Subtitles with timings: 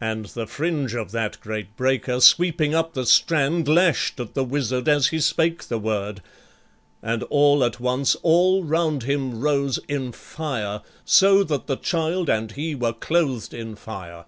[0.00, 4.88] And the fringe Of that great breaker, sweeping up the strand, Lash'd at the wizard
[4.88, 6.22] as he spake the word,
[7.02, 12.52] And all at once all round him rose in fire, So that the child and
[12.52, 14.24] he were clothed in fire.